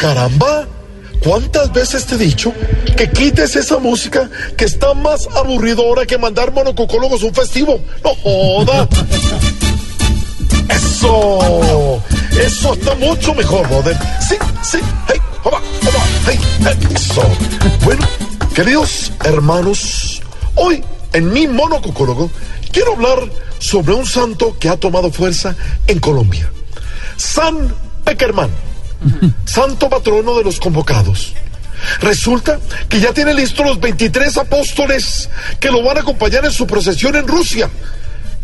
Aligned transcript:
Caramba. 0.00 0.66
¿Cuántas 1.22 1.70
veces 1.74 2.06
te 2.06 2.14
he 2.14 2.18
dicho 2.18 2.54
que 2.96 3.10
quites 3.10 3.54
esa 3.54 3.78
música 3.78 4.30
que 4.56 4.64
está 4.64 4.94
más 4.94 5.28
aburridora 5.36 6.06
que 6.06 6.16
mandar 6.16 6.54
monococólogos 6.54 7.22
un 7.22 7.34
festivo? 7.34 7.78
No 8.02 8.14
joda. 8.14 8.88
Eso. 10.70 12.02
Eso 12.32 12.72
está 12.72 12.94
mucho 12.94 13.34
mejor, 13.34 13.68
brother. 13.68 13.94
Sí, 14.26 14.36
sí. 14.62 14.78
Hey, 15.08 15.18
hey, 16.26 16.78
eso. 16.94 17.22
Bueno, 17.84 18.08
queridos 18.54 19.12
hermanos, 19.22 20.22
hoy 20.54 20.82
en 21.12 21.30
mi 21.30 21.46
monococólogo 21.46 22.30
quiero 22.72 22.94
hablar 22.94 23.18
sobre 23.58 23.92
un 23.92 24.06
santo 24.06 24.56
que 24.58 24.70
ha 24.70 24.78
tomado 24.78 25.10
fuerza 25.10 25.54
en 25.86 25.98
Colombia. 25.98 26.50
San 27.18 27.74
Peckerman, 28.04 28.50
santo 29.44 29.88
patrono 29.88 30.36
de 30.36 30.44
los 30.44 30.60
convocados. 30.60 31.34
Resulta 32.00 32.58
que 32.88 33.00
ya 33.00 33.12
tiene 33.12 33.34
listos 33.34 33.64
los 33.64 33.80
23 33.80 34.36
apóstoles 34.38 35.28
que 35.58 35.70
lo 35.70 35.82
van 35.82 35.98
a 35.98 36.00
acompañar 36.00 36.44
en 36.44 36.52
su 36.52 36.66
procesión 36.66 37.16
en 37.16 37.26
Rusia. 37.26 37.70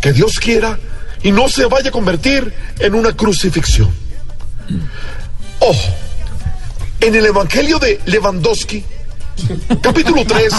Que 0.01 0.13
Dios 0.13 0.39
quiera 0.39 0.79
y 1.23 1.33
no 1.33 1.49
se 1.49 1.67
vaya 1.67 1.89
a 1.89 1.93
convertir 1.93 2.53
en 2.79 2.95
una 2.95 3.15
crucifixión. 3.15 3.91
Ojo, 5.61 5.95
en 7.01 7.15
el 7.15 7.27
Evangelio 7.27 7.79
de 7.79 8.01
Lewandowski, 8.07 8.83
capítulo 9.83 10.25
3, 10.27 10.53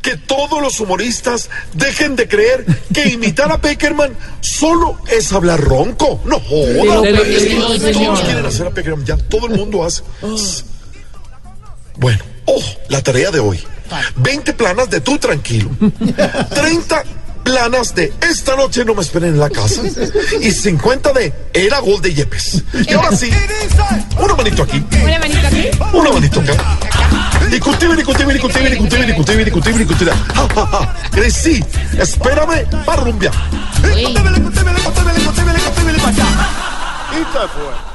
que 0.00 0.16
todos 0.16 0.62
los 0.62 0.80
humoristas 0.80 1.50
dejen 1.74 2.16
de 2.16 2.26
creer 2.26 2.64
que 2.94 3.10
imitar 3.10 3.52
a 3.52 3.60
Peckerman 3.60 4.16
solo 4.40 4.96
es 5.10 5.30
hablar 5.30 5.60
ronco. 5.60 6.22
No 6.24 6.40
joda. 6.40 7.02
Todos 7.92 8.20
quieren 8.22 8.46
hacer 8.46 8.68
a 8.68 8.70
Peckerman, 8.70 9.04
ya 9.04 9.18
todo 9.18 9.46
el 9.48 9.58
mundo 9.58 9.84
hace. 9.84 10.02
Bueno, 11.98 12.24
ojo, 12.46 12.78
la 12.88 13.02
tarea 13.02 13.30
de 13.30 13.40
hoy. 13.40 13.60
20 14.16 14.54
planas 14.54 14.88
de 14.88 15.02
tú 15.02 15.18
tranquilo. 15.18 15.68
30 16.54 17.04
planas 17.42 17.94
de 17.94 18.12
esta 18.20 18.56
noche 18.56 18.84
no 18.84 18.94
me 18.94 19.02
esperen 19.02 19.30
en 19.30 19.38
la 19.38 19.50
casa. 19.50 19.82
Y 20.40 20.50
50 20.50 21.12
de 21.12 21.32
era 21.52 21.80
gol 21.80 22.00
de 22.00 22.14
Yepes. 22.14 22.62
Y 22.86 22.92
ahora 22.92 23.16
sí, 23.16 23.30
una 24.18 24.34
manito 24.34 24.62
aquí. 24.62 24.84
Una 25.02 25.18
manito 25.18 25.46
aquí. 25.46 25.70
Una 25.92 26.12
manito 26.12 26.40
acá. 26.40 26.78
Discutible, 27.50 27.96
discutible, 27.96 28.32
discutible, 28.34 28.70
discutible, 28.70 29.06
discutible, 29.06 29.44
discutible, 29.44 29.78
discutible. 29.84 30.12
Ja, 30.34 30.48
ja, 30.54 30.66
ja. 30.66 30.94
Gracie, 31.12 31.64
espérame 31.98 32.66
para 32.84 33.02
rumbear. 33.02 33.34
Uy. 33.84 34.02
Y 37.12 37.24
se 37.32 37.48
fue. 37.48 37.91